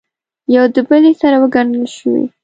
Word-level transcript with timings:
یو 0.55 0.63
دبلې 0.75 1.11
سره 1.21 1.35
وګنډل 1.41 1.85
شوې 1.95 2.23